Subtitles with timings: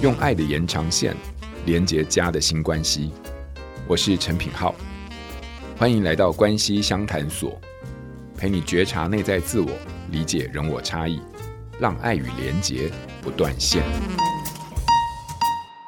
[0.00, 1.12] 用爱的延长线
[1.66, 3.12] 连接家的新关系。
[3.88, 4.72] 我是陈品浩，
[5.76, 7.60] 欢迎来到关系相谈所，
[8.36, 9.68] 陪你觉察内在自我，
[10.12, 11.20] 理解人我差异，
[11.80, 12.88] 让爱与连结
[13.20, 13.82] 不断线。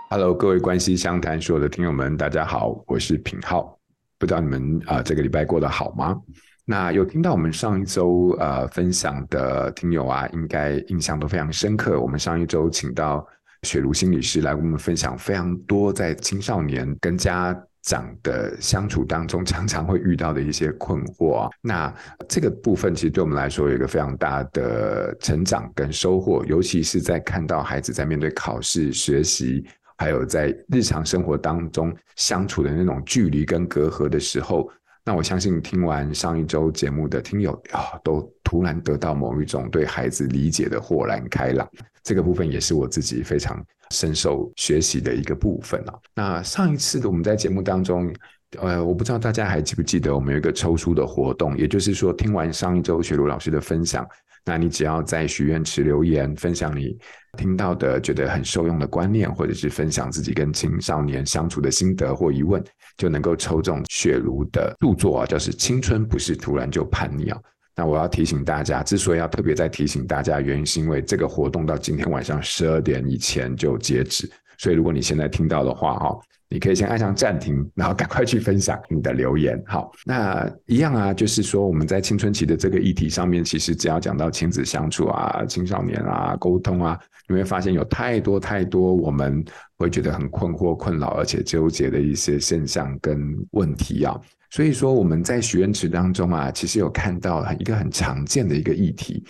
[0.08, 3.78] Hello，各位关系相谈所的听友们，大家好，我是品浩。
[4.18, 6.16] 不知道你们啊、呃，这个礼拜过得好吗？
[6.64, 12.00] 那有听到我们上一周呃分享的听友啊，应该印象都非常深刻。
[12.00, 13.24] 我们上一周请到。
[13.62, 21.50] 雪茹心理师来跟我们分享非常多在青少年跟家长的相处当中常常会遇到的一些困惑。
[21.62, 21.92] 那
[22.28, 29.64] 这个部分其实对我们来说有一个非常大的成长跟收获，尤其是在看到孩子在面对考试、学习，
[29.96, 34.70] 还有在日常生活当中相处的那种距离跟隔阂的时候，
[35.04, 41.66] 那我相信听完上一周节目的听友啊，都突然得到某一种对孩子理解的豁然开朗。
[42.02, 45.94] 这个部分也是我自己非常深受学习的一个部分啊。
[46.14, 48.12] 那上一次我们在节目当中，
[48.58, 54.06] 呃，我不知道大家还记不记得，我们有一个抽书的活动，也就是说，听完上一周雪茹老师的分享，
[54.44, 56.96] 那你只要在许愿池留言，分享你
[57.38, 62.62] 听到的觉得很受用的观念，或者是分享自己跟青少年相处的心得或疑问，
[62.96, 67.40] 就能够抽中雪茹的著作啊，就是《青春不是突然就叛逆》啊。
[67.76, 76.18] 那我要提醒大家，之所以要特别再提醒大家，原因是因为这个活动到今天晚上十二点以前就截止，所以如果你现在听到的话，哈，
[76.48, 79.62] 你可以先按上暂停，然后赶快去分享你的留言。
[79.66, 86.98] 好，那一样啊，就是说我们在青春期的这个议题上面，其实只要讲到亲子相处啊、青少年啊、沟通啊，
[87.28, 89.42] 你会发现有太多太多我们
[89.78, 94.20] 会觉得很困惑、困扰而且纠结的一些现象跟问题啊。
[94.50, 99.24] 所以说，我们在许愿池当中啊，其实有看到一个很常见的一个议题。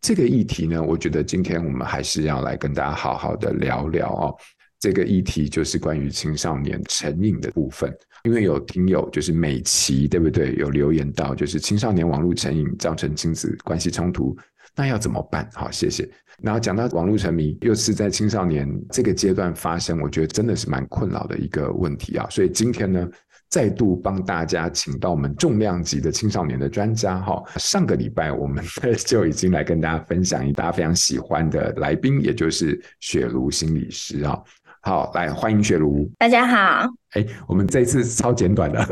[0.00, 4.34] 这个议题呢，我觉得今天我们还是要来跟大家好好的聊聊哦。
[4.80, 7.94] 这个议题就是关于青少年成瘾的部分。
[8.24, 10.54] 因为有听友就是美琪，对不对？
[10.54, 14.36] 有留言到，就是青少年网络成瘾造成亲子关系冲突，
[14.74, 15.48] 那要怎么办？
[15.52, 16.08] 好，谢谢。
[16.40, 22.26] 然后讲到网络沉迷，又是在青少年这个阶段发生，我觉得真的是蛮困扰的一个问题啊。
[22.30, 23.08] 所以今天呢，
[23.52, 28.64] 再度帮大家请到我们重量级的青少年的专家哈，上个礼拜我们
[29.04, 34.40] 就已经来跟大家分享一大家非常喜欢的来宾，也就是雪茹心理师啊。
[34.80, 36.10] 好，来欢迎雪茹。
[36.16, 36.88] 大家好。
[37.10, 38.82] 哎，我们这一次超简短的，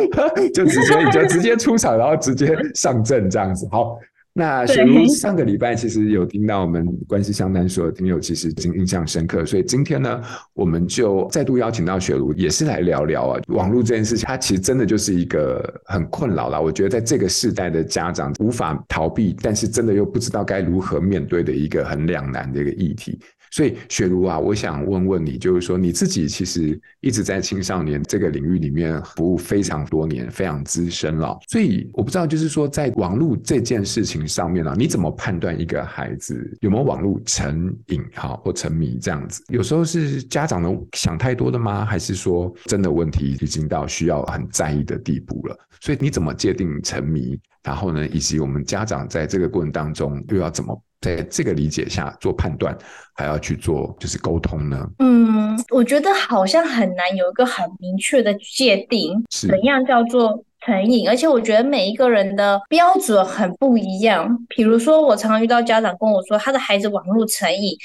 [0.54, 3.68] 就直接你就直接出场，然后直接上阵这样子。
[3.70, 3.98] 好。
[4.38, 10.20] 那雪茹上个礼拜其实有听到我们关系相当说的听友，其实已经印象深刻，所以今天呢，
[10.52, 16.60] 我们就再度邀请到雪茹，也是来聊聊啊，网络这件事情，它其实真的就是一个很困扰啦。
[16.60, 23.18] 我觉得在这个世代的家长无法逃避，但是真的又不知道该如何面对的一个很两难的一个议题。
[23.56, 31.38] 所以雪茹啊，我想问问你，就是说你自己其实一直在青少年这个领域里面服务非常多年，非常资深了。
[31.48, 39.42] 所以我不知道，就是说在网络这件事情上面啊，你怎么判断一个孩子有没有网络成瘾哈或沉迷这样子？
[39.48, 41.82] 有时候是家长的想太多的吗？
[41.82, 45.58] 还是说真的问题已经到需要很在意的地步了？
[45.80, 47.40] 所以你怎么界定沉迷？
[47.62, 50.78] 然后呢，以及我们家长在这个过程当中又要怎么？
[51.00, 52.76] 在这个理解下做判断，
[53.14, 54.86] 还要去做就是沟通呢？
[54.98, 61.08] 嗯，我觉得好像很难有一个很明确的界定，怎样叫做成瘾？
[61.08, 64.36] 而且我觉得每一个人的标准很不一样。
[64.48, 67.76] 比如说，我常常遇到家长跟我说，他的孩子网络成瘾，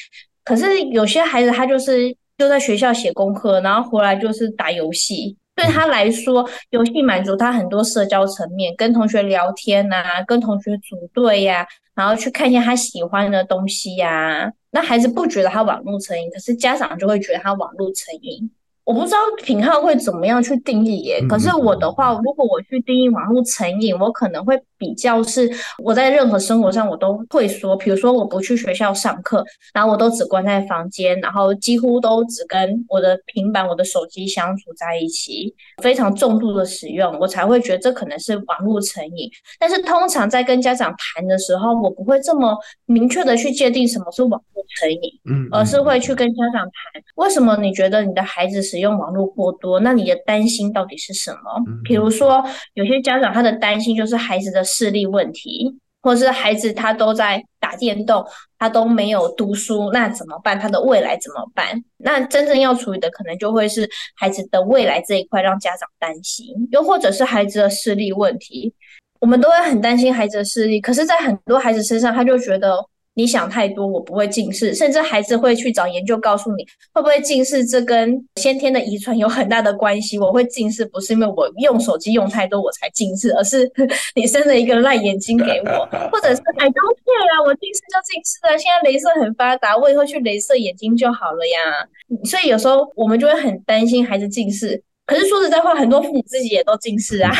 [0.43, 5.37] 可是有些孩子他就是就在学校写功课，然后回来就是打游戏。
[5.53, 18.49] 对他来说，游戏满足他很多社交层面，跟同学聊天啊，跟同学组队呀、啊，然后去看一下他喜欢的东西呀、那孩子不觉得他网络成瘾，可是家长就会觉得他网络成瘾。
[18.91, 21.25] 我不知道品号会怎么样去定义耶。
[21.29, 25.49] 可是我的话，如果我去定义网络成瘾，我可能会比较是
[25.81, 39.31] 我在任何生活上我都会说，比如说我不去学校上课，然后我都只关在房间，然后几乎都只跟我的平板、我的手机相处在一起，非常重度的使用，我才会觉得这可能是网络成瘾。
[39.57, 44.99] 但是通常在跟家长谈的时候，我不会这么明确的去界定什么是网络成瘾，
[45.29, 49.79] 嗯，而是会去跟家长谈，为什么你觉得你的孩子使用网络过多？
[49.79, 51.63] 那你的担心到底是什么？
[51.83, 52.43] 比如说，
[52.73, 58.25] 有些家长他的担心就是孩子的视力问题，或是孩子他都在打电动，
[58.57, 60.59] 他都没有读书，那怎么办？
[60.59, 61.81] 他的未来怎么办？
[61.97, 68.73] 那真正要处理的可能就会是孩子的未来这一块，让家长担心，又或者是孩子的视力问题，
[69.19, 70.81] 我们都会很担心孩子的视力。
[70.81, 72.75] 可是，在很多孩子身上，他就觉得
[73.13, 76.63] 你想太多，我不会近视，甚至孩子会去找研究告诉你，
[76.93, 80.17] 会不会近视，这跟先天的遗传有很大的关系。
[80.17, 83.69] 我会近视，不是因为我用手机用太多我才近视，而是
[84.15, 91.87] 你生了一个烂眼睛给我， 或者是 don't care 啊，我近视就近视啊，现在镭射很发达，我以后去镭射眼睛就好了呀。
[92.23, 94.81] 所以有时候我们就会很担心孩子近视。
[95.05, 97.31] 可是说实在话，很多父母自己也都近视啊，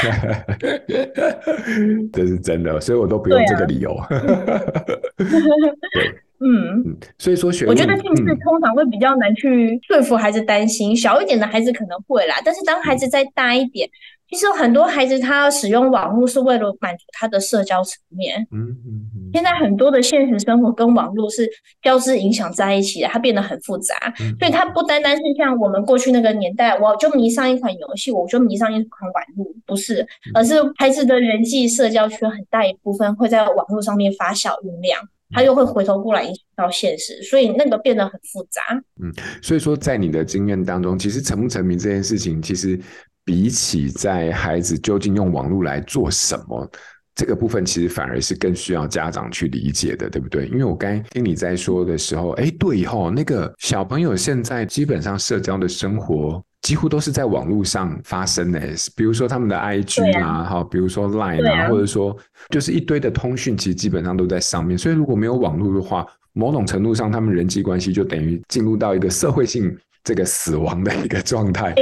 [2.11, 3.95] 这是真的，所以我都不用这个理由。
[6.39, 13.89] 嗯，所以说学，我觉得近视通常会比较难去说服孩子担心，小一点的孩子可能会啦，但是当孩子再大一点。
[14.31, 18.39] 其实很多孩子他使用网络是为了满足他的社交层面。
[18.51, 19.29] 嗯嗯嗯。
[19.33, 21.45] 现在很多的现实生活跟网络是
[21.81, 23.93] 交织影响在一起的，它变得很复杂。
[24.21, 24.33] 嗯。
[24.39, 34.97] 所以它不单单是像我们过去那个年代，我就迷上一款游戏，我就迷上一款网络，不是，而是孩子的人际社交圈很大一部分会在网络上面发酵酝酿，
[35.31, 38.61] 他又会回头过来影响到现实，所以那个变得很复杂。
[39.01, 39.11] 嗯，
[39.41, 42.79] 所以说在你的经验当中，其实成不成名这件事情，其实。
[43.23, 46.69] 比起在孩子究竟用网络来做什么，
[47.13, 50.47] 这个部分其实反而是更需要家长去理解的，对不对？
[50.47, 58.59] 因为我刚才听你在说的时候，哎，对吼，那个小朋友现在基本上社交的生活几乎都是在网络上发生的，
[58.95, 62.17] 比如说他们的 IG 啊，哈，比如说 Line 啊，或者说
[62.49, 64.77] 就是一堆的通讯，其实基本上都在上面。
[64.77, 69.77] 所以如果没有网络的话，某种程度上，他们人际关系就等于进入到一个社会性。
[70.03, 71.75] 这个死亡的一个状态，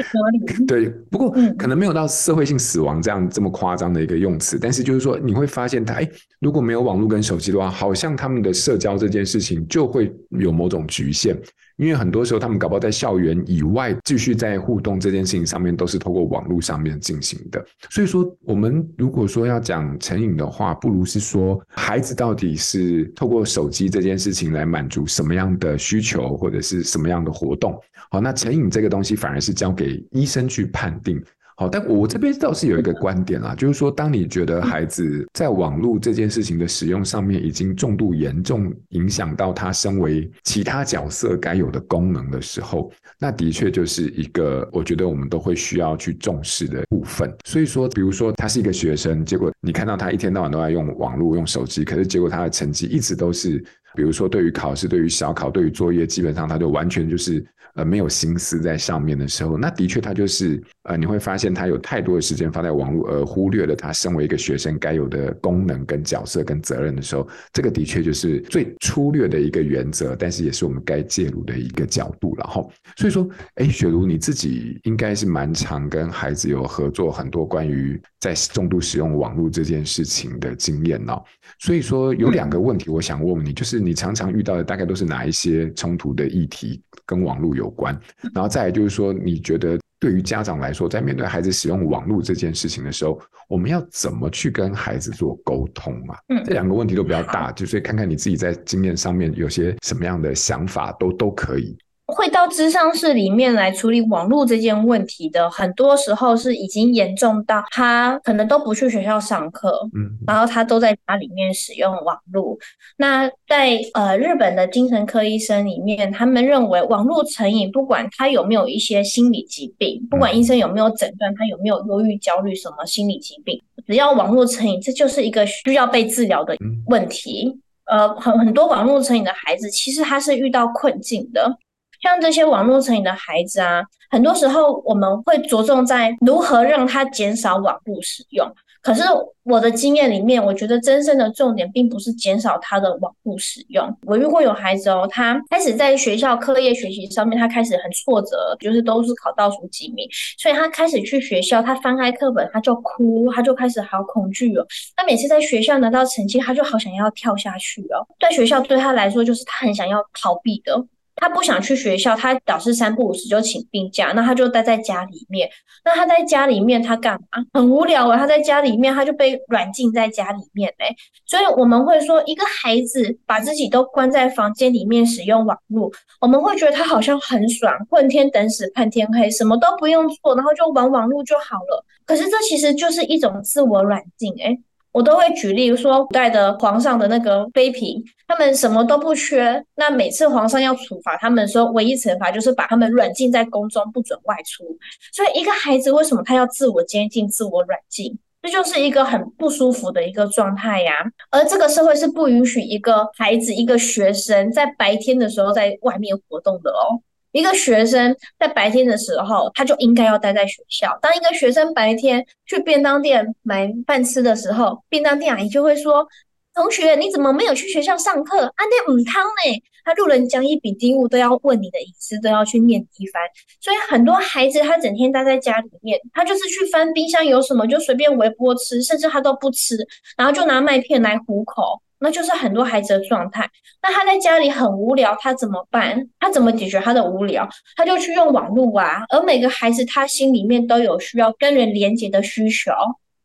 [0.67, 11.37] 对，不过可能没有到社会性死亡这样这么夸张的一个用词，但是就是说你会发现他，哎，如果没有网络跟手机的话，好像他们的社交这件事情就会有某种局限。
[11.79, 17.65] 因为很多时候，他们搞不好在校园以外继续在互动这件事情上面，都是透过网络上面进行的。
[17.89, 27.79] 所以说，我们如果说要讲成瘾的话，不如是说孩子到底是透过手机这件事情来满足什么样的需求，或者是什么样的活动。
[28.11, 31.23] 好，那成瘾这个东西反而是交给医生去判定。
[31.59, 42.89] 好，但我这边倒是有一个观点啦，就是说，当你觉得孩子在网络这件事情的使用上面已经重度严重影响到他身为其他角色该有的功能的时候，
[43.19, 47.29] 那的确就是一个我觉得我们都会需要去重视的部分。
[47.43, 53.61] 所以说，比如说他是一个学生，结果你看到他一天到晚都在用网络、用手机，可是结果他的成绩一直都是，
[53.97, 57.45] 比如说对于考试、对于小考、对于作业，基本上他就完全就是。
[57.75, 72.65] 呃，没有心思在上面的时候，那的确他就是呃，你会发现他有太多的时间放在网络，而忽略了他身为一个学生该有的功能、跟角色、跟责任的时候，这个的确就是最粗略的一个原则，但是也是我们该介入的一个角度了哈。
[72.95, 81.21] 所以说，哎，雪茹你自己应该是蛮常跟孩子有合作很多关于在重度使用网络这件事情的经验哦。
[81.59, 87.99] 所以说有两个问题我想问问你，就是你常常遇到的大概都是哪一些冲突的议题跟网络有关，
[88.35, 96.15] 然后再来就是说，你觉得对于家长来说，在面对孩子使用网络这件事情的时候，我们要怎么去跟孩子做沟通嘛？
[96.27, 101.75] 嗯，这两个问题都比较大，就是看看你自己在经验上面有些什么样的想法，都都可以。
[102.11, 112.57] 会到智商室里面来处理网络这件问题的，很多时候是已经严重到他可能都不去学校上课，嗯，然后他都在家里面使用网络。
[112.97, 126.55] 那在呃日本的精神科医生里面，他们认为网络成瘾，不管他有没有一些心理疾病，不管医生有没有诊断他有没有忧郁、焦虑什么心理疾病，只要网络成瘾，这就是一个需要被治疗的
[126.87, 127.59] 问题。
[127.85, 131.57] 呃，很很多网络成瘾的孩子，其实他是遇到困境的。
[132.01, 138.47] 像这些网络成瘾的孩子啊，很多时候我们会着重在如何让他减少网络使用。
[138.81, 139.03] 可是
[139.43, 143.93] 我的经验里面，我觉得真正的重点并不是减少他的网络使用。
[144.07, 154.65] 我如果有孩子哦，他开始在学校课业学习上面，他开始很挫折，就是都是考倒数几名，所以他开始去学校，他翻开课本他就哭，他就开始好恐惧哦。
[154.95, 158.07] 他每次在学校拿到成绩，他就好想要跳下去哦。
[158.17, 160.81] 在学校对他来说，就是他很想要逃避的。
[161.19, 165.49] 他不想去学校，他老师三不五时就请病假，那他就待在家里面。
[165.83, 167.45] 那他在家里面他干嘛？
[167.53, 168.17] 很无聊啊！
[168.17, 170.95] 他在家里面他就被软禁在家里面嘞。
[171.25, 181.85] 所以我们会说，一个孩子把自己都关在房间里面使用网络，我们会觉得他好像很爽，混天等死盼天黑，什么都不用做，然后就玩网络就好了。
[182.05, 184.59] 可是这其实就是一种自我软禁诶。
[184.99, 189.63] 我都会举例说，古代的皇上的那个妃嫔，他们什么都不缺。
[189.75, 194.65] 那每次皇上要处罚他们说，唯一惩罚就是把他们软禁在宫中，不准外出。
[195.13, 198.19] 所以，一个孩子为什么他要自我监禁、自我软禁？
[198.41, 200.91] 这就是一个很不舒服的一个状态呀。
[201.31, 206.99] 而这个社会是不允许一个孩子、一个学生在白天的时候在外面活动的哦。
[207.39, 210.97] 一个学生在白天的时候，他就应该要待在学校。
[211.01, 216.05] 当一个学生白天去便当店买饭吃的时候，便当店阿姨就会说
[216.53, 218.45] ：“同学，你怎么没有去学校上课？
[218.45, 223.23] 啊，那午汤呢？”他路人甲乙丙丁物都要问你的隐私，都要去念一番。
[223.59, 229.77] 所以很多孩子他整天待在家里面，他就是去翻冰箱有什么就随便微波吃，甚至他都不吃，
[230.15, 231.81] 然后就拿麦片来糊口。
[231.99, 233.49] 那就是很多孩子的状态。
[233.81, 236.07] 那他在家里很无聊，他怎么办？
[236.19, 237.47] 他怎么解决他的无聊？
[237.75, 239.03] 他就去用网络啊。
[239.09, 242.71] 而每个孩子他心里面都有需要跟人连接的需求，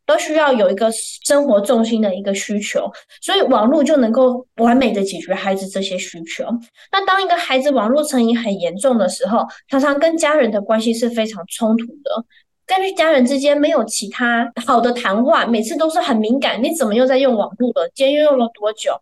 [0.07, 2.91] 都需要有一个生活重心的一个需求，
[3.21, 6.45] 所以网络就能够完美的解决孩子这些需求。
[6.93, 12.25] 那当一个孩子网络成瘾很严重的时候，常常跟家人的关系是非常冲突的。
[12.67, 16.63] 跟家人之间没有其他好的谈话，每次都是很敏感。
[16.63, 17.89] 你怎么又在用网络了？
[17.95, 18.93] 今天又用了多久？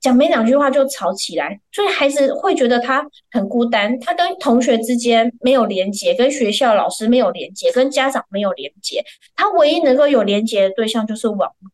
[0.00, 4.00] 讲没两句话就吵起来，所以孩子会觉得他很孤单。
[4.00, 9.04] 他跟同学之间没有连接，跟学校老师没有连接，跟家长没有连接。
[9.36, 11.70] 他唯一能够有连接的对象就是网络，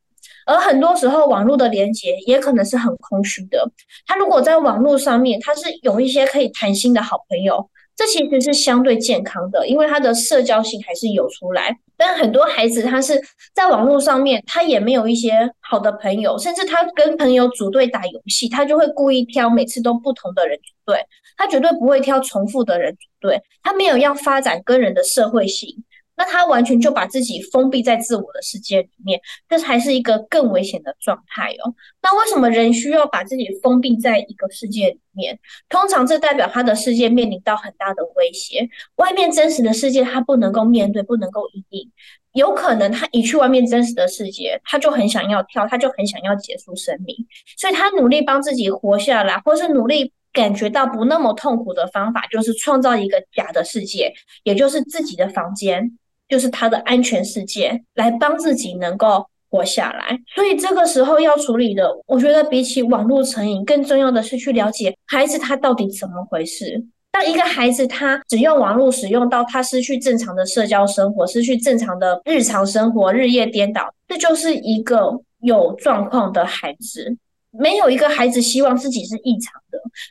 [0.46, 3.70] 而很多时候网络的连接也可能是很空虚的。
[4.08, 7.70] 他如果在网络上面，他是有一些可以谈心的好朋友。
[7.96, 11.76] 这其实是相对健康的，因为他的社交性还是有出来。
[11.96, 13.18] 但很多孩子他是
[13.54, 21.02] 在网络上面，他也没有一些好的朋友，甚至他跟朋友组队打游戏，他就会故意挑每次都不同的人组队，
[21.38, 25.82] 他绝对不会挑重复的人组队，他没有要发展跟人的社会性。
[26.16, 31.74] 那他完全就把自己封闭在自我的世界里面，这才是一个更危险的状态哦。
[32.02, 35.38] 那为什么人需要把自己封闭在一个世界里面？
[35.68, 41.90] 通常这代表他的世界面临到很大的威胁，外面真实的世界他不能够面对，不能够因应，
[42.32, 47.14] 有可能他一去外面真实的世界，他就很想要跳，他就很想要结束生命，
[47.58, 55.98] 所以他努力帮自己活下来，或是努力感觉到不那么痛苦的方法，就是创造一个假的世界，也就是自己的房间。
[56.28, 60.18] 就是他的安全世界，来帮自己能够活下来。
[60.34, 66.84] 所以这个时候要处理的，我觉得比起网络成瘾，更重要的是去了解孩子他到底怎么回事。
[67.12, 77.16] 当一个孩子他使用网络使用到他失去正常的社交生活，失去正常的日常生活，日夜颠倒，这就是一个有状况的孩子。
[77.58, 79.54] 没有一个孩子希望自己是异常。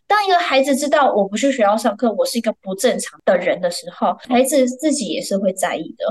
[0.07, 6.05] 当一个孩子知道我不去学校上课，我是一个不正常的人的时候，孩子自己也是会在意的。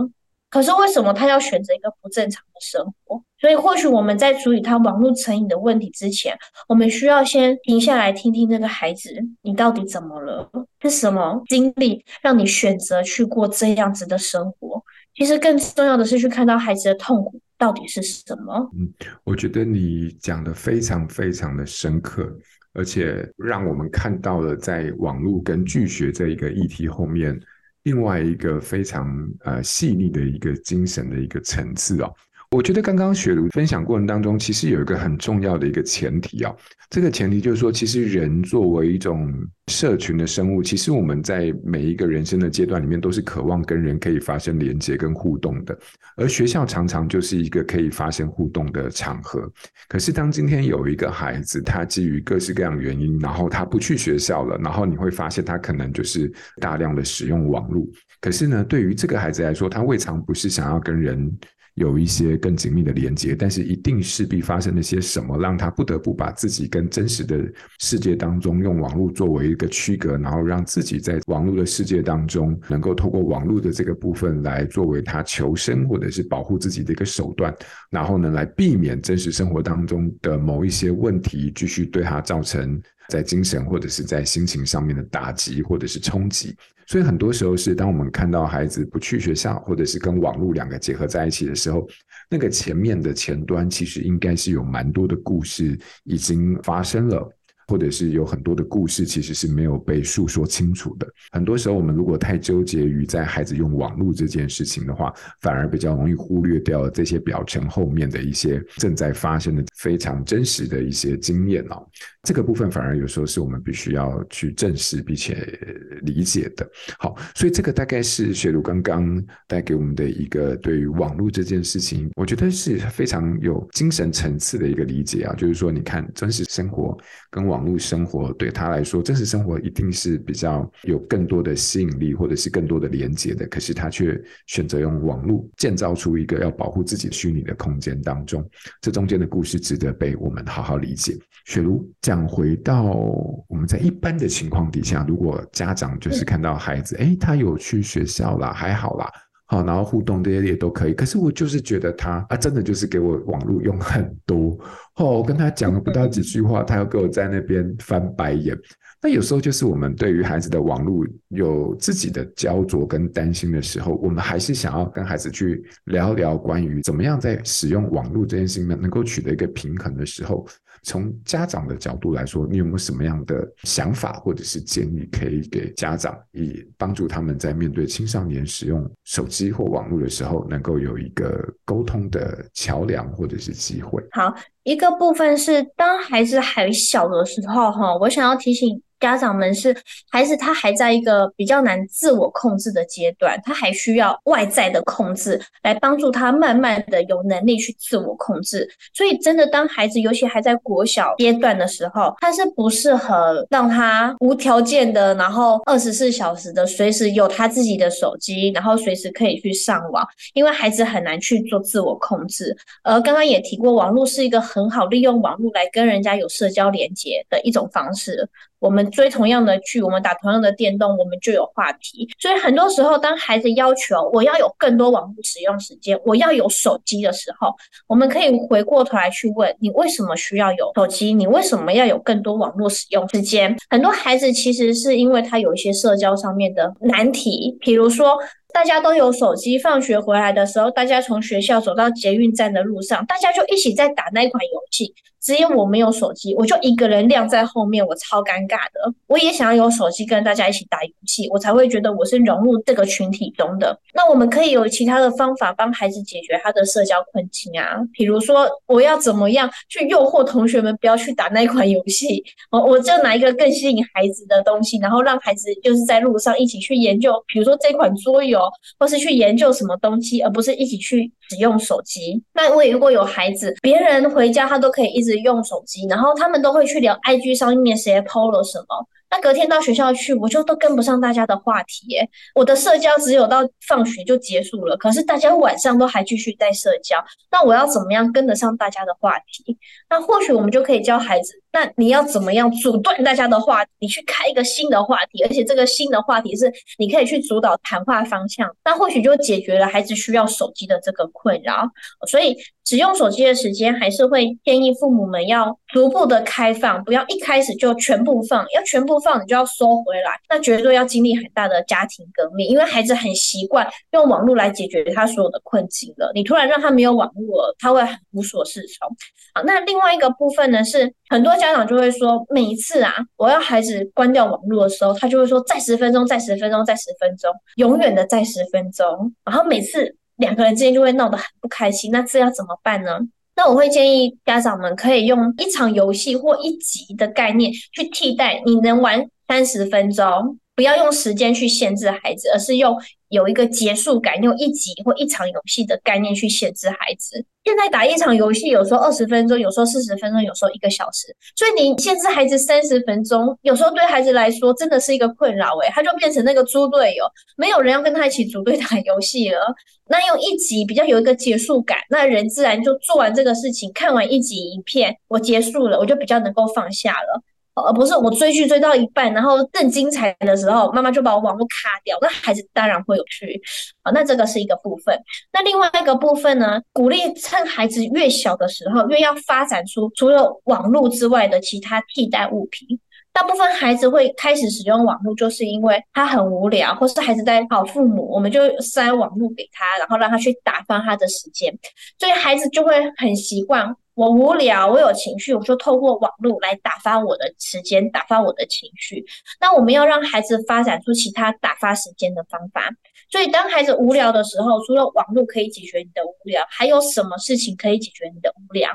[0.51, 3.21] 可是为什么他要选择一个不正常的生活？
[3.41, 6.37] 所以或许我们在处理他网络成瘾的问题之前，
[6.69, 9.11] 我们需要先停下来听听这个孩子，
[9.43, 10.49] 你到底怎么了？
[10.81, 14.81] 是什么经历让你选择去过这样子的生活？
[15.17, 17.41] 其实更重要的是去看到孩子的痛苦。
[17.57, 18.69] 到底是什么？
[18.77, 22.29] 嗯，我觉得你讲得非常非常的深刻，
[22.75, 27.41] 而且让我们看到了在网络跟拒学这一个议题后面，
[27.85, 29.09] 另外一个非常
[29.41, 32.13] 呃细腻的一个精神的一个层次哦。
[32.55, 36.55] 我觉得刚刚雪茹分享过程当中，其实有一个很重要的一个前提啊，
[36.89, 39.29] 这个前提就是说，其实人作为一种
[39.67, 45.77] 社群的生物，其实我们在每一个人生的阶段里面，都是渴望跟人可以发生连接跟互动的。
[46.17, 49.51] 而学校常常就是一个可以发生互动的场合。
[49.89, 57.85] 可是当今天有一个孩子，他基于各式各样原因，然后他不去学校了，然后你会发现他可能就是大量的使用网络。
[58.21, 61.37] 可是呢，对于这个孩子来说，他未尝不是想要跟人。
[61.75, 67.45] 有一些更紧密的连接，但是一定势必发生了些什么，让他不得不把自己跟真实的
[67.81, 77.53] 世界当中用网络作为一个区隔，然后让自己在网络的世界当中能够透过网络的这个部分来作为他求生或者是保护自己的一个手段，
[77.91, 86.57] 然后呢，来避免真实生活当中的某一些问题继续对他造成在精神或者是在心情上面的打击或者是冲击。
[86.87, 91.89] 所以很多时候是当我们看到孩子不去学校，或者是跟网络两个结合在一起的时候，
[92.29, 97.31] 那个前面的前端其实应该是有蛮多的故事已经发生了。
[97.67, 101.07] 或者是有很多的故事，其实是没有被诉说清楚的。
[101.33, 111.87] 很多时候，我们如果太纠结于在孩子用网络这件事情的话，反而比较容易忽略掉这些表层后面的一些正在发生的非常真实的一些经验哦。
[112.23, 115.59] 这个部分反而有时候是我们必须要去正视并且
[116.03, 116.67] 理解的。
[116.99, 125.35] 好，所以这个大概是雪茹刚刚带给我们的一个对于网络这件事情，我觉得是非常有精神层次的一个理解啊。
[125.35, 126.97] 就是说，你看真实生活
[127.31, 133.47] 跟网网络生活对他来说，真实生活一定是比较有更多的吸引力，或者是更多的连接的。
[133.47, 138.45] 可是他却选择用网络建造出一个要保护自己虚拟的空间当中，
[138.81, 141.17] 这中间的故事值得被我们好好理解。
[141.45, 149.09] 雪茹讲回到我们在一般的情况底下，如果家长就是看到孩子，哎，他有去学校啦，还好啦。
[149.47, 154.59] 好，然后互动这些也都可以，可是我就是觉得他啊，真的就是给我网络用很多。
[154.97, 158.59] 哦，我跟他讲了不到几句话，他要给我在那边翻白眼。
[159.03, 170.47] 那有时候就是我们对于孩子的网络有自己的焦灼跟担心的时候，我们还是想要跟孩子去聊聊关于怎么样在使用网络这件事情呢，能够取得一个平衡的时候。
[170.85, 184.03] 从家长的角度来说，你有没有什么样的想法或者是建议可以给家长，以帮助他们在面对青少年使用手机或网络的时候，能够有一个沟通的桥梁或者是机会？
[184.13, 188.81] 好，一个部分是当孩子还小的时候，哈，我想要提醒。
[189.05, 189.77] 家长们是
[190.11, 198.67] 孩子，他还在一个比较难自我控制的阶段，他还需要外在的控制来帮助他慢慢的有能力去自我控制。
[198.95, 212.57] 所以，真的当孩子尤其还在国小阶段的时候，他是不适合让他无条件的，然后二十四小时的随时有他自己的手机，然后随时可以去上网，因为孩子很难去做自我控制。
[212.83, 218.27] 而刚刚也提过，网络是一个很好利用网络来跟人家有社交连接的一种方式。
[218.65, 222.09] 我们追同样的剧，我们打同样的电动，我们就有话题。
[222.19, 227.55] 所以很多时候，当孩子要求我要有更多网络使用时间，我要有手机的时候，
[227.87, 231.13] 我们可以回过头来去问你为什么需要有手机？
[231.13, 233.55] 你为什么要有更多网络使用时间？
[233.69, 238.19] 很多孩子其实是因为他有一些社交上面的难题，比如说。
[238.55, 244.95] 大家都有手机，放学回来的时候，大家从学校走到捷运站的路上，大家就一起在打那款游戏。
[245.25, 248.95] 只有我没有手机，我就一个人晾在后面，我超尴尬的。
[249.07, 253.77] 我也想要有手机跟大家一起打游戏，我才会觉得我是融入这个群体中的。
[253.95, 262.23] 那我们可以有其他的方法帮孩子解决他的社交困境啊，比如说我要怎么样去诱惑同学们不要去打那款游戏？
[262.51, 268.41] 我我就拿一个更吸引孩子的东西，然后让孩子就是在路上一起去研究，比如说这款桌游。
[268.79, 272.23] 或是去研究什么东西，而不是一起去使用手机。
[272.35, 278.87] 那我如果有孩子，别人回家他都可以一直用手机，然后他们都会去聊 IG 上面谁 PO 了什么。
[279.11, 282.09] 那隔天到学校去，我就都跟不上大家的话题耶。
[282.35, 286.97] 我的社交只有到放学就结束了，可是大家晚上都还继续在社交。
[287.31, 289.57] 那我要怎么样跟得上大家的话题？
[289.89, 291.44] 那或许我们就可以教孩子。
[291.55, 293.71] 那你要怎么样阻断大家的话题？
[293.79, 301.71] 你去开一个新的话题，而且这个新的话题是你可以去主导谈话方向，那或许就解决了孩子需要手机的这个困扰。
[302.09, 302.37] 所以
[302.67, 308.45] 使用手机的时间，还是会建议父母们要逐步的开放，不要一开始就全部放。
[308.53, 316.11] 要全部放，你就要收回来，那绝对要经历很大的家庭革命，因为孩子很习惯用网络来解决他所有的困境了。
[316.15, 317.81] 你突然让他没有网络了，他会
[318.13, 318.89] 无所适从。
[319.35, 329.13] 好，那另外一个部分呢，是很多家长就会说，每一次啊，我要孩子关掉网络的时候，他就会说再十分钟，再十分钟，再十分钟，永远的再十分钟。
[329.25, 331.91] 然后每次两个人之间就会闹得很不开心。
[331.91, 332.99] 那这要怎么办呢？
[333.37, 340.39] 那我会建议家长们可以用一场游戏或一集的概念去替代，你能玩三十分钟。
[340.57, 342.81] 不要用时间去限制孩子，而是用
[343.15, 347.25] 有一个结束感，用一集或一场游戏的概念去限制孩子。
[347.45, 351.15] 现在打一场游戏，有时候二十分钟，有时候四十分钟，有时候一个小时。
[351.37, 355.57] 所以你限制孩子三十分钟，有时候对孩子来说真的是一个困扰。
[355.59, 357.05] 诶，他就变成那个猪队友，
[357.37, 359.39] 没有人要跟他一起组队打游戏了。
[359.87, 367.23] 那用一集比较有一个结束感，那人自然就做完这个事情，看完一集影片，我结束了，我就比较能够放下了。
[367.55, 373.41] 呃不是我追剧追到一半，然后更精彩的时候，妈妈就把我网络卡掉，那孩子当然会有趣。
[373.83, 374.99] 好，那这个是一个部分。
[375.33, 382.79] 那另外一个部分呢，鼓励趁孩子越小的时候，越要发展出除了网络之外的其他替代物品。
[383.13, 391.57] 大部分孩子会开始使用网络，就是因为他很无聊，或是孩子在讨父母，我们就塞网络给他，然后让他去打发他的时间，
[391.97, 393.77] 所以孩子就会很习惯。
[393.95, 399.05] 我无聊，我有情绪，我就透过网络来打发我的时间，打发我的情绪。
[399.41, 402.69] 那我们要让孩子发展出其他打发时间的方法。
[403.09, 408.71] 所以，当孩子无聊的时候，除了网络可以解决你的无聊，还有什么事情可以解决你的无聊？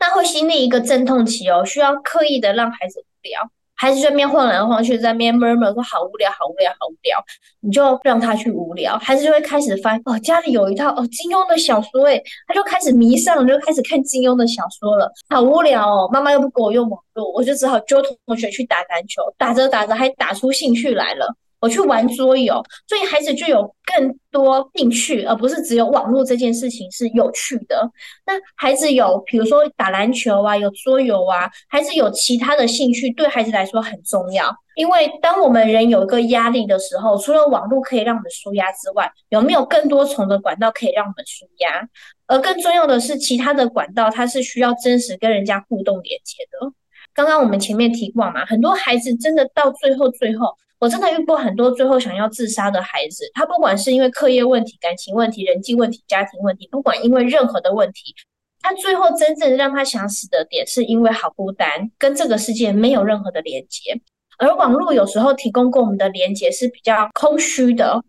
[0.00, 3.50] 那会经历一个阵痛期哦，需要刻意的让孩子无聊。
[3.76, 7.22] 孩子在那边晃来晃去，在那边默默说好无聊，好无聊，好无聊。
[7.60, 15.10] 你就让他去无聊，孩子就会开始翻哦，家里有一套哦金庸的小说诶，他就开始迷上了，就开始看金庸的小说了。
[15.28, 21.34] 好无聊哦，妈妈又不给我用网络，我就只好揪同学去打篮球，打着打着还打出兴趣来了。
[21.64, 27.90] 我去玩桌游，所以孩子就有更多兴趣，而不是只有网络这件事情是有趣的。
[28.26, 34.54] 那孩子有，比如说打篮球啊，有桌游啊，孩子有其他的兴趣，对孩子来说很重要。
[34.76, 41.88] 因为当我们人有一个压力的时候，除了网络可以让我们舒压之外，有没有更多重的管道可以让我们舒压？
[42.26, 46.70] 而更重要的是，其他的管道它是需要真实跟人家互动连接的。
[47.14, 50.54] 刚刚我们前面提过嘛，很多孩子真的到最后最后。
[50.84, 58.14] 我真的遇过很多最后想要自杀的孩子，他不管是因为课业问题、感情问题、人际问题、家庭问题，不管因为任何的问题，
[58.60, 63.98] 他最后真正让他想死的点，是因为好孤单，跟这个世界没有任何的连接。
[64.36, 68.04] 而网络有时候提供给我们的连接是比较空虚的。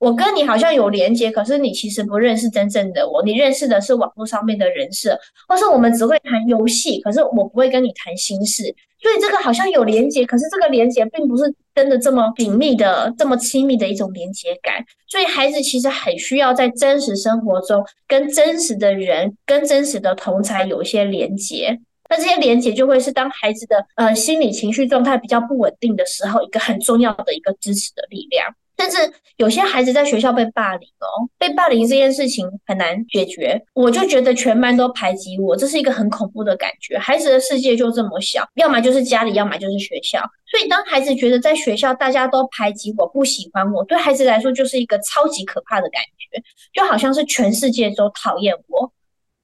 [0.00, 5.14] 我跟你好像有连接，可是你其实不认识真正的我，你认识的是网络上面的人设，
[5.46, 14.82] 或是我们只会谈游戏，可是我不会跟你谈心事，所以这个好像有连接，可是这个连接并不是真的这么紧密的、这么亲密的一种连接感。
[15.06, 28.48] 所以孩子其实很需要在真实生活中跟真实的人、跟真实的同侪有一些连接，那这些连接就会是当孩子的呃心理情绪状态比较不稳定的时候，一个很重要的一个支持的力量。
[28.80, 36.96] 甚至有些孩子在学校被霸凌哦，被霸凌这件事情很难解决，我就觉得全班都排挤我，这是一个很恐怖的感觉。
[36.98, 40.18] 孩子的世界就这么小，要么就是家里，要么就是学校。
[40.50, 48.90] 所以当孩子觉得在学校大家都排挤我，不喜欢我，对孩子来说就是一个超级可怕的感觉，就好像是全世界都讨厌我。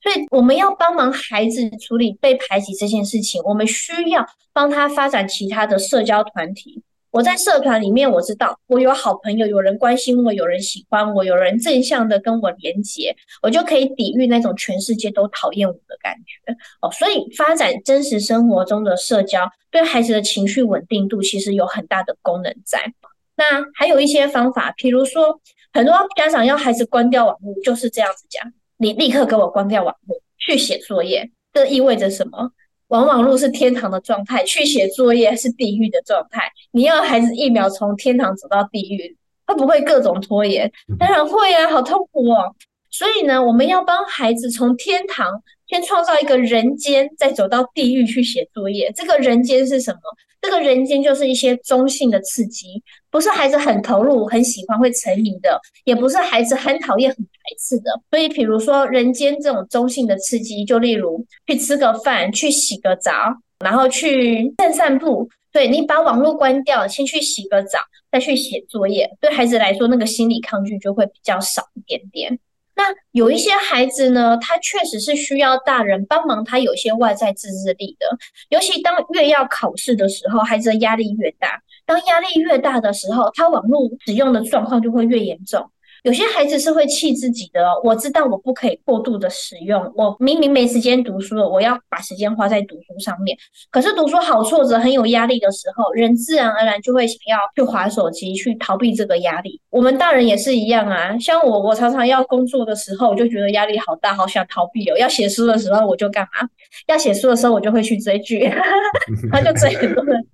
[0.02, 6.82] 所以我们要帮忙孩子处理被排挤这件事情，我们需要帮他发展其他的社交团体。
[7.16, 16.52] 我在社团里面，我知道我有好朋友，有人关心我，有人喜欢我，有人正向的跟我连接，我就可以抵御那种全世界都讨厌我的感觉
[16.82, 16.90] 哦。
[16.92, 22.92] 所以发展真实生活中的社交，对孩子的情绪稳定度其实有很大的功能在。
[23.34, 25.40] 那还有一些方法，比如说
[25.72, 31.30] 很多家长要孩子关掉网络，就是这样子讲：你立刻给我关掉网络，去写作业。
[31.54, 32.50] 这意味着什么？
[32.88, 36.50] 往往路是天堂的状态，去写作业是地狱的状态。
[36.70, 40.70] 你要孩子一秒从天堂走到地狱，会不会各种拖延？
[40.98, 42.54] 当然会啊，好痛苦哦。
[42.90, 48.92] 所以呢，我们要帮孩子从天堂先创造一个人间，再走到地狱去写作业。
[48.94, 50.00] 这个人间是什么？
[50.46, 52.80] 这个人间就是一些中性的刺激，
[53.10, 58.00] 不是孩子很投入、很喜欢会沉迷的，也不是孩子很讨厌、很排斥的。
[58.10, 63.12] 所以，比如说人间这种中性的刺激，就例如去吃个饭、去洗个澡，
[63.58, 65.28] 然后去散散步。
[65.50, 67.80] 对，你把网络关掉，先去洗个澡，
[68.12, 69.10] 再去写作业。
[69.20, 72.38] 对孩子来说，那个心理抗拒就会比较少一点点。
[72.76, 78.06] 那有一些孩子呢，他确实是需要大人帮忙，他有些外在自制力的。
[78.50, 81.62] 尤其当越要考试的时候，孩子的压力越大。
[81.86, 85.70] 当压力越大的时候，他网络使用的状况就会越严重。
[86.02, 93.36] 有些孩子是会气自己的哦，我知道我不可以过度的使用，我明明没时间读书了，我要把时间花在读书上面。
[93.70, 99.60] 可是读书好挫折，很有压力的时候，人自然而然就会想要去划手机，去逃避这个压力。
[99.70, 104.96] 我们大人也是一样啊，像我，我常常要工作的时候，我就觉得压力好大，好想逃避哦。
[104.96, 106.48] 要写书的时候，我就干嘛？
[106.86, 108.48] 要写书的时候，我就会去追剧，
[109.32, 110.24] 他就追很多人。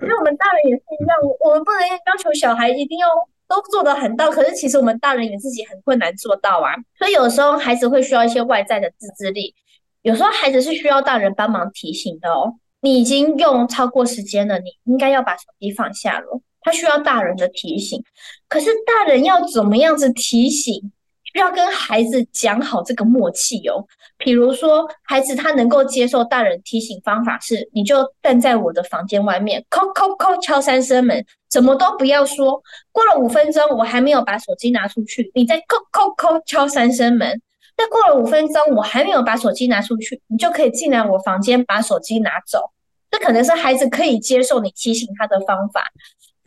[0.00, 3.06] 所以我们大人也是一样，我们不能要求小孩一定要。
[3.48, 6.74] 都做得很到，可是其实我们大人也自己很困难做到啊。
[6.98, 9.54] 所以有时候孩子会需要一些外在的自制力，
[10.02, 12.54] 有时候孩子是需要大人帮忙提醒的哦。
[12.80, 16.40] 你已经用超过时间了，你应该要把手机放下了。
[16.60, 18.02] 他需要大人的提醒，
[18.48, 20.92] 可是大人要怎么样子提醒？
[21.34, 23.84] 要跟孩子讲好这个默契哦。
[24.16, 32.60] 比如说，孩子他能够接受大人提醒方法是，你就站在我的房间外面，敲敲敲敲三声门，什么都不要说。
[32.90, 37.40] 过了五分钟，我还没有把手机拿出去，你再敲敲敲敲三声门。
[37.76, 42.72] 那过了五分钟，我还没有把手机拿出去，你就可以进来我房间把手机拿走。
[43.10, 45.84] 这可能是孩子可以接受你提醒他的方法。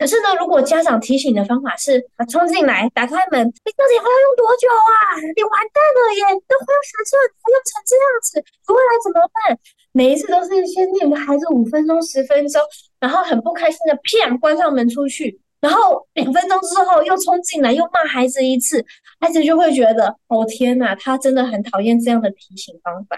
[0.02, 5.14] 可是呢，如果家长提醒的方法是啊，冲进来打开门，你到底还要用多久啊？
[5.36, 6.22] 你完蛋了耶！
[6.48, 9.56] 都快要下车，还用成这样子，你未来怎么办？
[9.92, 12.60] 每一次都是先念个孩子五分钟、十分钟，
[12.98, 18.84] 然后很不开心的啪关上门出去，然后两分钟之后又冲进来又骂孩子一次，
[19.20, 23.16] 孩子就会觉得哦天哪，他真的很讨厌这样的提醒方法。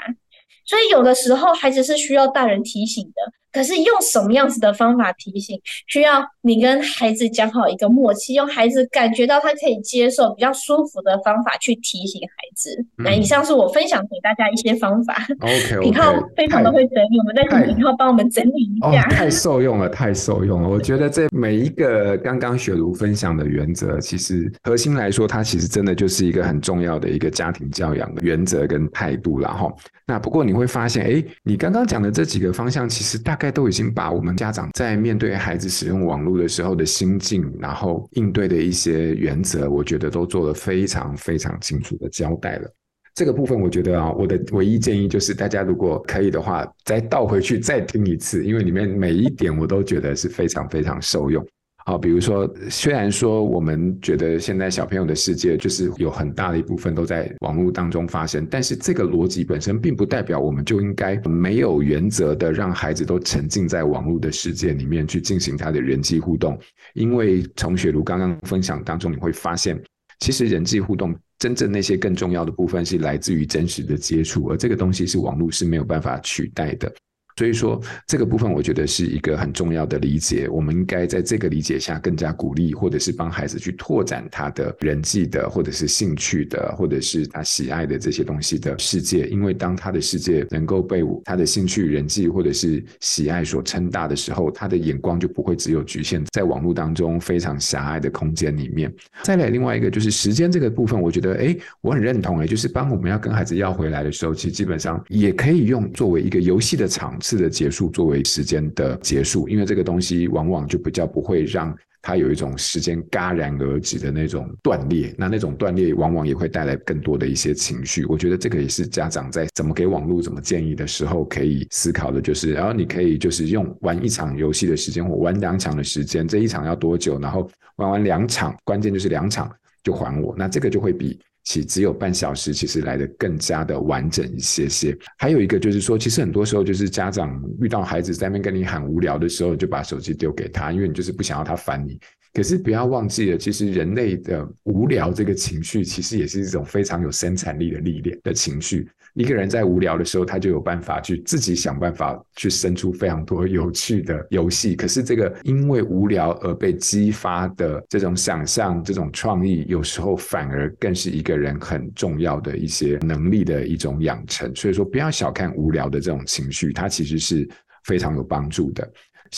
[0.66, 3.32] 所以有的时候孩子是需要大人提醒的。
[3.54, 12.74] 可是用什么样子的方法提醒，需要你跟孩子讲好一个默契，用孩子感觉到他可以接受、比较舒服的方法去提醒孩子。
[12.98, 15.24] 嗯、那以上是我分享给大家一些方法。
[15.40, 19.02] OK，品浩非常的会整理，我们再请品浩帮我们整理一下。
[19.04, 20.68] 哦、太受用了，太受用了！
[20.68, 29.72] 我觉得这每一个刚刚雪茹分享的原则，其实核心来说，它其实真的就是一个很重要的一个家庭教养的原则跟态度了哈。
[30.06, 42.70] 那不过你会发现，哎，你刚刚讲的这几个方向，其实大概都已经把我们家长在面对孩子使用网络的时候的心境，然后应对的一些原则，我觉得都做了非常非常清楚的交代了。
[43.14, 51.46] 这个部分，我觉得啊，我的唯一建议就是，大家如果可以的话，再倒回去再听一次，因为里面每一点我都觉得是非常非常受用。
[51.86, 66.58] 好，比如说，虽然说我们觉得现在小朋友的世界就是有很大的一部分都在网络当中发生，但是这个逻辑本身并不代表我们就应该没有原则的让孩子都沉浸在网络的世界里面去进行他的人际互动。
[66.94, 69.78] 因为从雪茹刚刚分享当中，你会发现，
[70.20, 76.90] 其实人际互动真正那些更重要的部分是来自于真实的接触，而这个东西是网络是没有办法取代的。
[77.36, 80.48] 所以说，这个部分我觉得是一个很重要的理解。
[80.48, 89.26] 我们应该在这个理解下，更加鼓励，或者是帮孩子去拓展他的人际的，或者是兴趣的，或者是他喜爱的这些东西的世界。
[89.26, 98.94] 因为当他的世界能够被他的兴趣、人际或者是喜爱所撑大的时候，他的眼光就不会只有局限在网络当中非常狭隘的空间里面。
[99.24, 107.18] 再来，另外一个就是时间这个部分，我觉得，哎，我很认同，哎，就是当我们要跟孩子要回来的时候，其实基本上也可以用作为一个游戏的场。
[107.24, 118.04] 次的结束作为时间的结束，因为这个东西往往就比较不会让他有一种时间戛然而止的那种断裂，那那种断裂往往也会带来更多的一些情绪。
[118.04, 127.18] 我觉得这个也是家长在怎么给网络怎么建议的时候可以思考的，就是然后你可以就是用玩一场游戏的时间或玩两场的时间，这一场要多久？
[127.18, 129.50] 然后玩完两场，关键就是两场
[129.82, 131.18] 就还我，那这个就会比。
[131.44, 134.96] 其只有半小时，其实来的更加的完整一些些。
[135.18, 142.00] 还有一个就是说，其实很多时候就是家长遇到孩子在那边跟你喊无聊的时候，就把手机丢给他，因为你就是不想要他烦你。
[142.34, 148.88] 可是不要忘记了，其实人类的无聊这个情绪，其实也是一种非常有生产力的力量的情绪。
[149.14, 154.74] 一个人在无聊的时候，他就有办法去自己想办法去生出非常多有趣的游戏。
[154.74, 164.52] 可是这个因为无聊而被激发的这种想象、这种创意，有时候反而更是一个人很重要的一些能力的一种养成。
[164.56, 167.48] 所以说，不要小看无聊的这种情绪，它其实是
[167.84, 168.92] 非常有帮助的。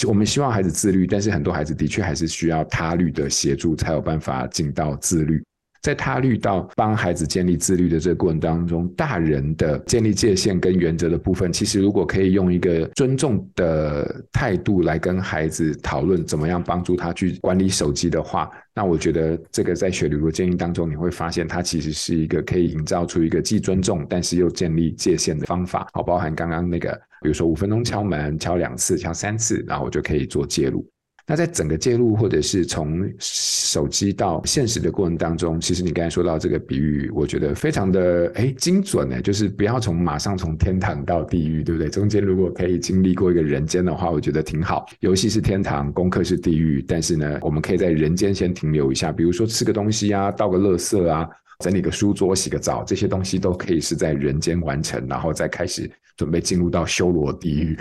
[0.07, 5.43] 我们希望孩子自律，但是很多孩子的确还是需要他律的协助，才有办法进到自律。
[5.87, 25.87] 在他律到帮孩子建立自律的这个过程当中，大人的建立界限跟原则的部分，其实如果可以用一个尊重的态度来跟孩子讨论怎么样帮助他去管理手机的话，那我觉得这个在雪茹的建议当中，你会发现它其实是一个可以营造出一个既尊重但是又建立界限的方法。
[25.93, 26.91] 好，包含刚刚那个，
[27.23, 30.85] 比如说五分钟敲门，敲两次，敲三次，然后我就可以做介入。
[31.29, 41.91] 那在整个介入，或者是从手机到现实的过程当中，其实你刚才说到这个比喻，我觉得非常的诶精准呢，就是不要从马上从天堂到地狱，对不对？
[41.91, 44.87] 中间如果可以经历过一个人间的话，我觉得挺好。
[45.01, 55.91] 游戏是天堂，功课是地狱，但是呢，我们可以在人间先停留一下，比如说吃个东西啊，倒个垃圾啊，整理个书桌，洗个澡，这些东西都可以是在人间完成，然后再开始。
[56.17, 57.77] 准备进入到修罗地狱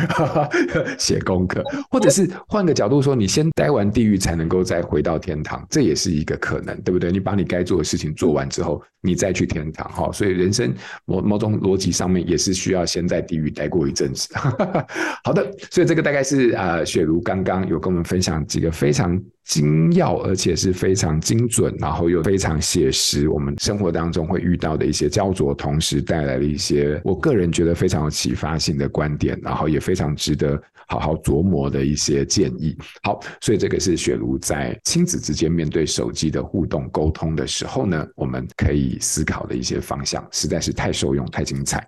[1.00, 7.12] 写功课，或者是换个角度说，你先待完地狱才能够再回到天堂，这也是一个可能，对不对？
[7.12, 10.12] 你把你该做的事情做完之后，你再去天堂，哈。
[10.12, 10.74] 所以人生
[11.06, 14.30] 某某种逻辑上面也是需要先在地狱待过一阵子。
[15.24, 32.76] 好的，所以这个大概是啊，雪茹刚刚有跟我们分享几个非常精要，而且是非常精准，然后又非常写实，我们生活当中会遇到的一些焦灼，同时带来了一些我个人觉得非常有启发性的观点，然后也非常值得好好琢磨的一些建议。
[33.04, 41.88] 好，所以这个是雪茹在亲子之间面对手机的互动沟通的时候呢，我们可以思考的一些方向，实在是太受用、太精彩。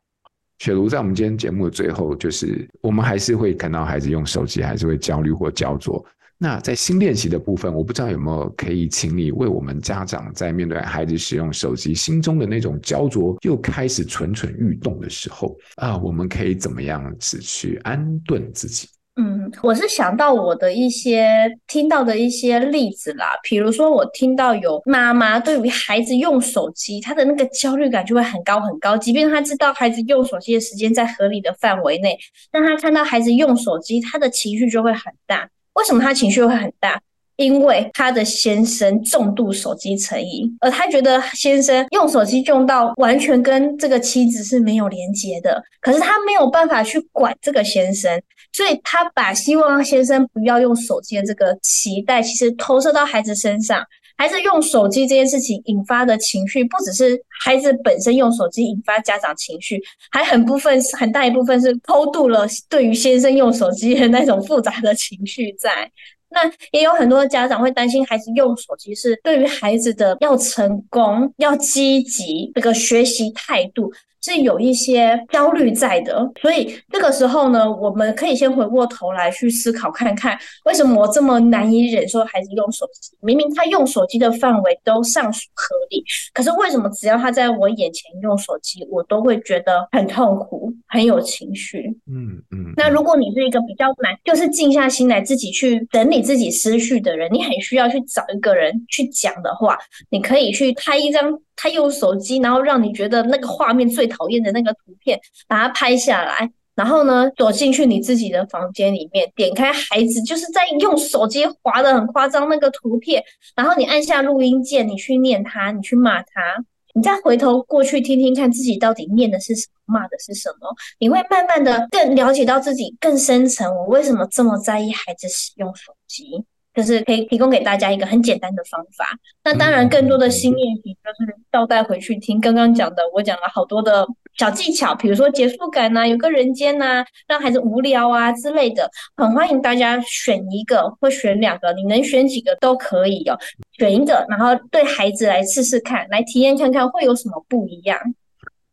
[0.60, 6.06] 雪茹在我们今天节目的最后，就是我们还是会看到孩子用手机，还是会焦虑或焦灼。
[6.40, 18.88] 那在新练习的部分，我不知道有没有可以请你为我们家长在面对孩子使用手机，心中的那种焦灼又开始蠢蠢欲动的时候啊，我们可以怎么样子去安顿自己？
[19.20, 32.16] 嗯，我是想到我的一些听到的一些例子啦，比如说我听到有妈妈对于孩子用手机，她的那个焦虑感就会很高很高，即便她知道孩子用手机的时间在合理的范围内，
[32.52, 35.50] 但她看到孩子用手机，她的情绪就会很大。
[35.78, 37.00] 为什么他情绪会很大？
[37.36, 48.20] 因为他的先生重度手机成瘾，而他觉得先生用手机用到完全跟这个妻子是没有连接的，可是他没有办法去管这个先生。
[48.54, 53.84] 所以他把希望先生不要用手机的这个期待，其实投射到孩子身上。
[54.18, 59.80] 孩子用手机这件事情引发的情绪，不只是孩子本身用手机引发家长情绪，
[60.12, 65.92] 还很部分很大一部分是偷渡了对于先生用手机的那种复杂的情绪在。
[66.30, 73.90] 那也有很多家长会担心孩子用手机是对于孩子的要成功、要积极这个学习态度。
[74.28, 83.16] 是有一些焦虑在的，所以这个时候呢，我们可以先回过头来去思考看看，为什么我这么难以忍受孩子用手机？
[83.22, 91.98] 明明他用手机的范围都尚属合理，可是为什么只要他在我眼前用手机，我都会觉得很痛苦、很有情绪？
[92.08, 92.74] 嗯嗯。
[92.76, 99.78] 那如果你是一个比较难，就是静下心来自己去整理自己思绪的人，你很需要去找一个人去讲的话，
[100.10, 101.40] 你可以去拍一张。
[101.60, 113.24] 他用手机，然后让你觉得那个画面最讨厌的那个图片，把它拍下来，然后呢，躲进去你自己的房间里面，点开孩子就是在用手机滑的很夸张那个图片，
[113.56, 116.64] 然后你按下录音键，你去念他，你去骂他，
[116.98, 126.44] 你再回头过去听听看自己到底念的是什么，骂的是什么，你会慢慢的更了解到自己更深层，我为什么这么在意孩子使用手机。
[126.74, 129.18] 就是可以提供给大家一个很简单的方法。
[129.44, 134.06] 那当然，更多的新练习就是倒带回去听刚刚讲的，我讲了好多的
[134.38, 138.88] 小技巧，比如说结束感呐、啊，有个人间呐、啊，让孩子无聊啊之类的。
[139.16, 143.36] 很欢迎大家选一个或选两个，你能选几个都可以哦。
[143.78, 147.98] 选一个，然后对孩子来试试看，来体验看看会有什么不一样。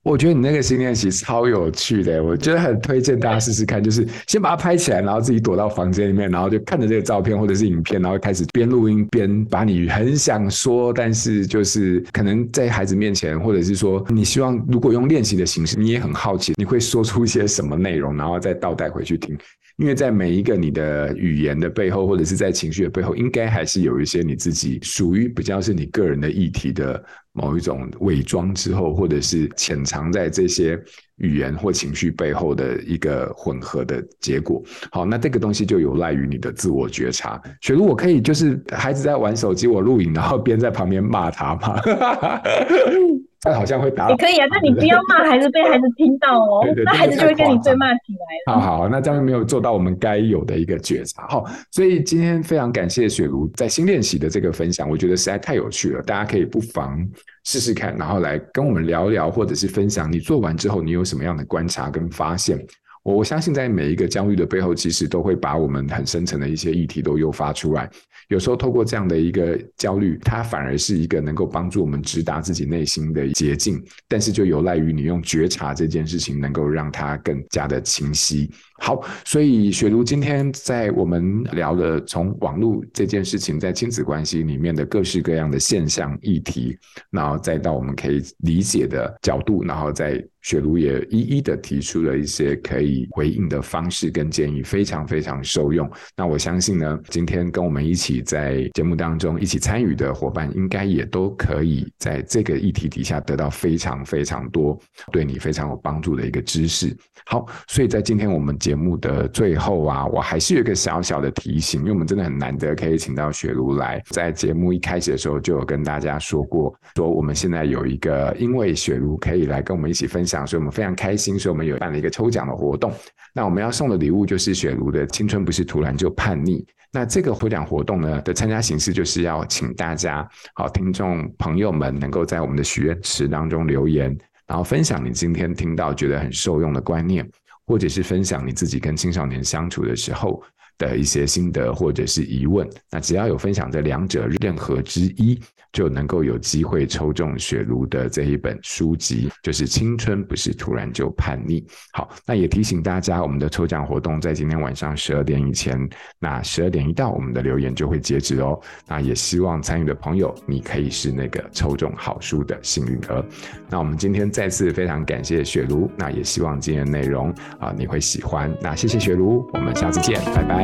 [0.02, 19.34] 我觉得你那个新练习超有趣的，我觉得很推荐大家试试看，就是先把它拍起来，然后自己躲到房间里面，然后就看着这个照片或者是影片，然后开始边录音边把你很想说，但是就是可能在孩子面前，或者是说你希望如果用练习的形式，你也很好奇你会说出一些什么内容，然后再倒带回去听。
[19.76, 30.80] 因为在每一个你的语言的背后，或者是在情绪的背后，应该还是有一些你自己属于比较是你个人的议题的某一种伪装之后，或者是潜藏在这些
[31.16, 34.62] 语言或情绪背后的一个混合的结果。
[34.92, 37.42] 好，那这个东西就有赖于你的自我觉察。
[37.60, 41.80] 雪茹，我可以就是孩子在玩手机，我录影，然后边在旁边骂他吗？
[43.44, 48.58] 他好像会打，也可以啊，但你不要骂孩子，被孩子听到哦，那孩子就会跟你对骂起来了。
[48.58, 51.26] 好好，那这样没有做到我们该有的一个觉察。
[51.28, 56.98] 好，所以今天非常感谢雪茹在新练习的这个分享，我觉得实在太有趣了，大家可以不妨
[57.44, 62.58] 试试看，然后来跟我们聊聊，或者是分享你做完之后你有什么样的观察跟发现。
[63.04, 67.88] 我相信在每一个焦虑的背后，其实都会把我们很深层的一些议题都诱发出来。
[68.28, 73.84] 有时候透过这样的一个焦虑，它反而是一个能够帮助我们直达自己内心的捷径。
[74.08, 78.50] 但是就有赖于你用觉察这件事情，能够让它更加的清晰。
[78.78, 86.74] 好，所以雪茹今天在我们聊了从网络这件事情在亲子关系里面的各式各样的现象议题，
[87.10, 95.90] 然后再到我们可以理解的角度，然后再雪茹也一一的提出了一些可以回应的方式跟建议，非常非常受用。
[96.16, 104.78] 那我相信呢，今天跟我们一起在节目当中一起参与的伙伴，应该也都可以在这个议题底下得到非常非常多
[105.12, 106.96] 对你非常有帮助的一个知识。
[107.26, 108.54] 好，所以在今天我们。
[108.64, 122.90] 节目的最后啊，我还是有一个小小的提醒，因为我们真的很难得可以请到雪茹来，在节目一开始的时候就有跟大家说过，说我们现在有一个，因为雪茹可以来跟我们一起分享，所以我们非常开心，所以我们有办了一个抽奖的活动。
[123.34, 126.62] 那我们要送的礼物就是雪茹的《青春不是突然就叛逆》。
[126.90, 134.16] 那这个抽奖活动呢的参加形式就是要请大家好听众朋友们能够在我们的许愿池当中留言，
[134.46, 137.28] 然后分享你今天听到觉得很受用的观念。
[137.66, 140.42] 或者是分享你自己跟青少年相处的时候，
[140.78, 142.68] 的一些心得或者是疑问。
[142.90, 145.38] 那只要有分享这两者任何之一，
[145.72, 151.60] 就能够有机会抽中雪茹的这一本书籍，就是《青春不是突然就叛逆》。
[151.92, 155.76] 好，那也提醒大家，我们的抽奖活动在今天晚上十二点以前，
[156.20, 158.60] 那十二点一到，我们的留言就会截止哦。
[158.86, 163.24] 那也希望参与的朋友，你可以是那个抽中好书的幸运儿。
[163.68, 168.56] 那我们今天再次非常感谢雪茹，那也希望今天的内容啊你会喜欢。
[168.60, 170.63] 那谢谢雪茹，我们下次见，拜拜。